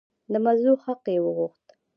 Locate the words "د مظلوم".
0.31-0.77